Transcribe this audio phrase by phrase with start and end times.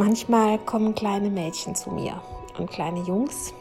[0.00, 2.22] Manchmal kommen kleine Mädchen zu mir
[2.56, 3.52] und kleine Jungs,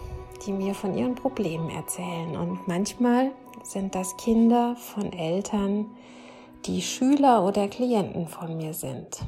[0.45, 2.37] die mir von ihren Problemen erzählen.
[2.37, 3.33] Und manchmal
[3.63, 5.87] sind das Kinder von Eltern,
[6.65, 9.19] die Schüler oder Klienten von mir sind.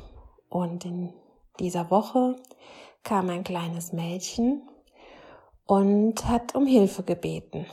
[0.47, 1.11] Und in
[1.59, 2.37] dieser Woche
[3.03, 4.61] kam ein kleines Mädchen
[5.65, 7.65] und hat um Hilfe gebeten.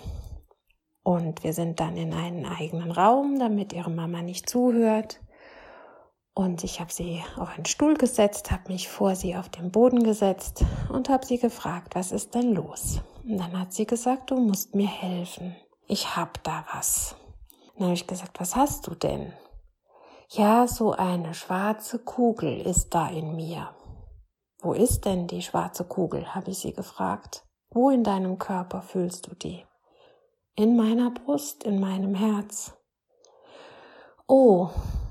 [1.05, 5.21] Und wir sind dann in einen eigenen Raum, damit ihre Mama nicht zuhört.
[6.39, 10.05] Und ich habe sie auf einen Stuhl gesetzt, habe mich vor sie auf den Boden
[10.05, 13.01] gesetzt und habe sie gefragt, was ist denn los?
[13.25, 15.57] Und dann hat sie gesagt, du musst mir helfen.
[15.89, 17.17] Ich hab da was.
[17.75, 19.33] Dann habe ich gesagt, was hast du denn?
[20.31, 23.75] Ja, so eine schwarze Kugel ist da in mir.
[24.61, 26.37] Wo ist denn die schwarze Kugel?
[26.37, 27.45] habe ich sie gefragt.
[27.71, 29.67] Wo in deinem Körper fühlst du die?
[30.55, 32.75] In meiner Brust, in meinem Herz.
[34.29, 34.69] Oh,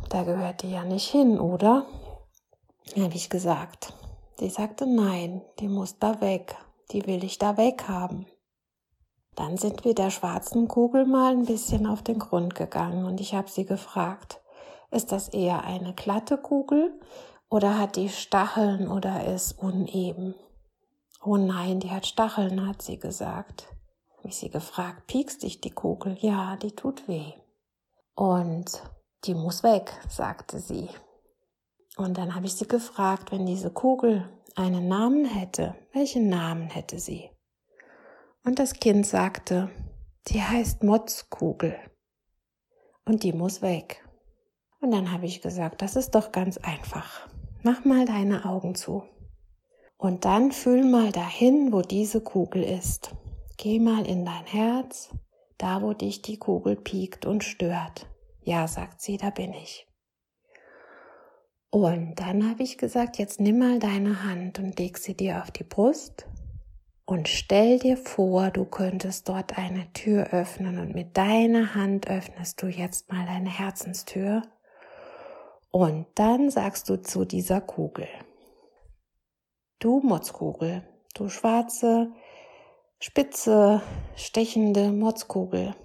[0.10, 1.86] da gehört die ja nicht hin, oder?
[2.96, 3.94] Habe ich gesagt.
[4.40, 6.56] Sie sagte, nein, die muss da weg,
[6.92, 8.28] die will ich da weg haben.
[9.36, 13.36] Dann sind wir der schwarzen Kugel mal ein bisschen auf den Grund gegangen und ich
[13.36, 14.42] habe sie gefragt,
[14.90, 17.00] ist das eher eine glatte Kugel
[17.50, 20.36] oder hat die Stacheln oder ist uneben?
[21.24, 23.68] Oh nein, die hat Stacheln, hat sie gesagt.
[24.18, 26.18] Habe ich sie gefragt, piekst dich die Kugel?
[26.20, 27.34] Ja, die tut weh.
[28.16, 28.82] Und
[29.28, 30.90] die muss weg, sagte sie.
[31.98, 37.00] Und dann habe ich sie gefragt, wenn diese Kugel einen Namen hätte, welchen Namen hätte
[37.00, 37.30] sie?
[38.44, 39.70] Und das Kind sagte,
[40.28, 41.76] die heißt Motzkugel.
[43.06, 44.04] Und die muss weg.
[44.80, 47.28] Und dann habe ich gesagt, das ist doch ganz einfach.
[47.64, 49.04] Mach mal deine Augen zu.
[49.98, 53.16] Und dann fühl mal dahin, wo diese Kugel ist.
[53.58, 55.10] Geh mal in dein Herz,
[55.58, 58.06] da wo dich die Kugel piekt und stört.
[58.48, 59.90] Ja, sagt sie, da bin ich.
[61.70, 65.52] Und dann habe ich gesagt, jetzt nimm mal deine Hand und leg sie dir auf
[65.52, 66.26] die Brust
[67.04, 72.62] und stell dir vor, du könntest dort eine Tür öffnen und mit deiner Hand öffnest
[72.62, 74.44] du jetzt mal deine Herzenstür
[75.70, 78.08] und dann sagst du zu dieser Kugel,
[79.80, 82.14] du Motzkugel, du schwarze,
[83.02, 83.82] spitze,
[84.16, 85.76] stechende Motzkugel,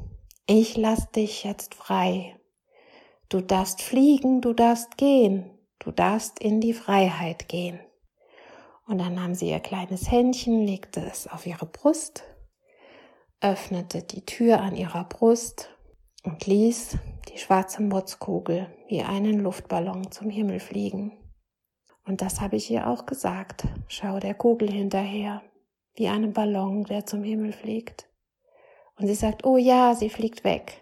[0.46, 2.36] ich lass dich jetzt frei
[3.32, 5.48] Du darfst fliegen, du darfst gehen,
[5.78, 7.80] du darfst in die Freiheit gehen.
[8.86, 12.24] Und dann nahm sie ihr kleines Händchen, legte es auf ihre Brust,
[13.40, 15.70] öffnete die Tür an ihrer Brust
[16.24, 16.98] und ließ
[17.30, 21.16] die schwarze Motzkugel wie einen Luftballon zum Himmel fliegen.
[22.04, 23.64] Und das habe ich ihr auch gesagt.
[23.88, 25.40] Schau der Kugel hinterher,
[25.94, 28.10] wie einem Ballon, der zum Himmel fliegt.
[28.96, 30.81] Und sie sagt, oh ja, sie fliegt weg.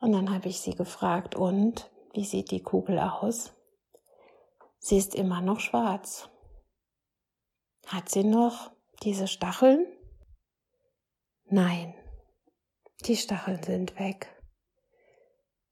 [0.00, 3.52] Und dann habe ich sie gefragt, und wie sieht die Kugel aus?
[4.78, 6.28] Sie ist immer noch schwarz.
[7.86, 8.70] Hat sie noch
[9.02, 9.86] diese Stacheln?
[11.46, 11.94] Nein,
[13.06, 14.28] die Stacheln sind weg.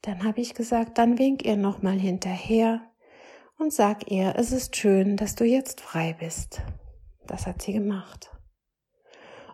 [0.02, 2.80] Dann habe ich gesagt, dann wink ihr noch mal hinterher
[3.58, 6.62] und sag ihr, es ist schön, dass du jetzt frei bist.
[7.26, 8.30] Das hat sie gemacht.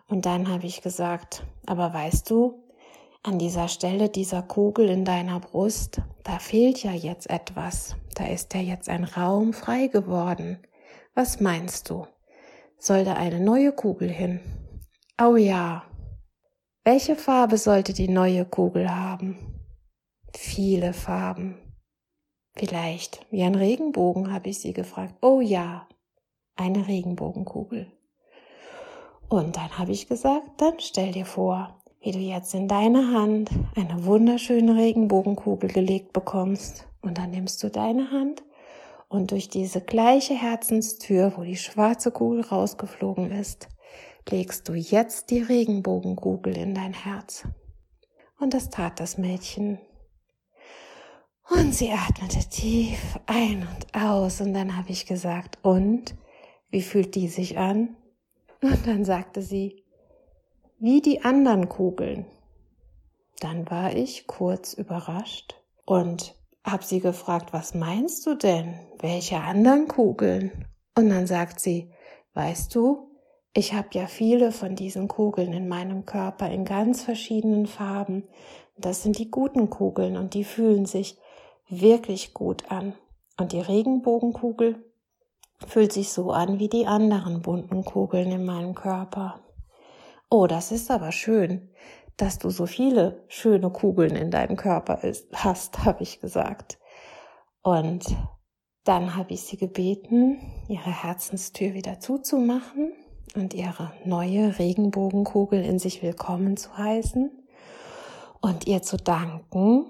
[0.07, 2.62] Und dann habe ich gesagt, aber weißt du,
[3.23, 8.53] an dieser Stelle dieser Kugel in deiner Brust, da fehlt ja jetzt etwas, da ist
[8.53, 10.59] ja jetzt ein Raum frei geworden.
[11.15, 12.05] Was meinst du?
[12.77, 14.41] Soll da eine neue Kugel hin?
[15.21, 15.83] Oh ja.
[16.83, 19.37] Welche Farbe sollte die neue Kugel haben?
[20.35, 21.57] Viele Farben.
[22.55, 25.15] Vielleicht wie ein Regenbogen, habe ich sie gefragt.
[25.21, 25.87] Oh ja,
[26.55, 27.91] eine Regenbogenkugel.
[29.29, 33.49] Und dann habe ich gesagt, dann stell dir vor, wie du jetzt in deine Hand
[33.75, 36.85] eine wunderschöne Regenbogenkugel gelegt bekommst.
[37.01, 38.43] Und dann nimmst du deine Hand
[39.07, 43.69] Und durch diese gleiche Herzenstür, wo die schwarze Kugel rausgeflogen ist,
[44.27, 47.47] legst du jetzt die Regenbogenkugel in dein Herz.
[48.39, 49.77] Und das tat das Mädchen.
[51.49, 54.41] Und sie atmete tief ein und aus.
[54.41, 56.15] Und dann habe ich gesagt, und
[56.71, 57.95] wie fühlt die sich an?
[58.61, 59.82] Und dann sagte sie,
[60.83, 62.25] wie die anderen Kugeln.
[63.39, 68.77] Dann war ich kurz überrascht und hab sie gefragt, was meinst du denn?
[68.99, 70.65] Welche anderen Kugeln?
[70.97, 71.89] Und dann sagt sie,
[72.33, 73.11] weißt du,
[73.53, 78.27] ich habe ja viele von diesen Kugeln in meinem Körper in ganz verschiedenen Farben.
[78.75, 81.17] Das sind die guten Kugeln und die fühlen sich
[81.69, 82.93] wirklich gut an.
[83.39, 84.83] Und die Regenbogenkugel
[85.65, 89.42] fühlt sich so an wie die anderen bunten Kugeln in meinem Körper.
[90.35, 91.69] Oh, das ist aber schön,
[92.17, 94.99] dass du so viele schöne Kugeln in deinem Körper
[95.31, 96.79] hast, habe ich gesagt.
[97.61, 98.03] Und
[98.83, 102.93] dann habe ich sie gebeten, ihre Herzenstür wieder zuzumachen
[103.35, 107.29] und ihre neue Regenbogenkugel in sich willkommen zu heißen
[108.41, 109.85] und ihr zu danken,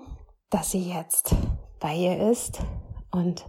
[0.50, 1.34] dass sie jetzt
[1.80, 2.60] bei ihr ist
[3.12, 3.45] und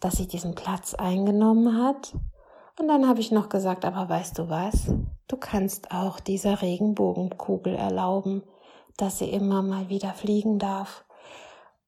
[0.00, 2.12] dass sie diesen Platz eingenommen hat.
[2.78, 4.92] Und dann habe ich noch gesagt, aber weißt du was?
[5.26, 8.42] Du kannst auch dieser Regenbogenkugel erlauben,
[8.96, 11.04] dass sie immer mal wieder fliegen darf.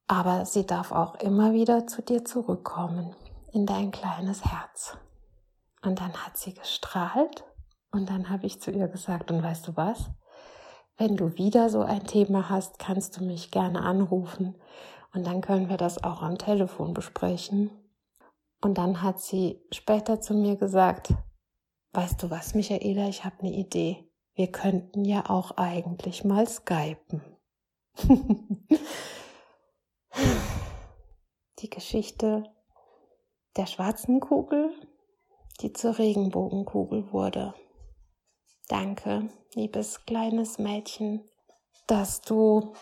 [0.08, 3.14] Aber sie darf auch immer wieder zu dir zurückkommen,
[3.52, 4.96] in dein kleines Herz.
[5.82, 7.44] Und dann hat sie gestrahlt
[7.92, 10.10] und dann habe ich zu ihr gesagt, und weißt du was?
[10.98, 14.56] Wenn du wieder so ein Thema hast, kannst du mich gerne anrufen
[15.14, 17.70] und dann können wir das auch am Telefon besprechen.
[18.60, 21.14] Und dann hat sie später zu mir gesagt,
[21.92, 24.08] weißt du was, Michaela, ich habe eine Idee.
[24.34, 27.22] Wir könnten ja auch eigentlich mal skypen.
[31.58, 32.44] Die Geschichte
[33.56, 34.72] der schwarzen Kugel
[35.60, 37.54] die zur Regenbogenkugel wurde.
[38.68, 41.28] Danke, liebes kleines Mädchen,
[41.86, 42.72] dass du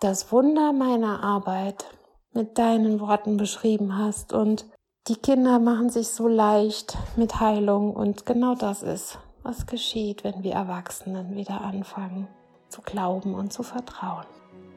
[0.00, 1.84] das Wunder meiner Arbeit
[2.32, 4.66] mit deinen Worten beschrieben hast und
[5.08, 10.42] die Kinder machen sich so leicht mit Heilung und genau das ist, was geschieht, wenn
[10.42, 12.28] wir Erwachsenen wieder anfangen
[12.68, 14.26] zu glauben und zu vertrauen.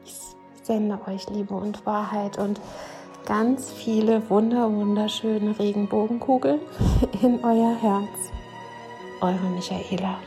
[0.04, 0.16] Ich
[0.62, 2.60] sende euch Liebe und Wahrheit und
[3.26, 6.60] ganz viele wunder wunderschöne Regenbogenkugeln
[7.22, 8.32] in euer Herz.
[9.20, 10.18] Eure Michaela.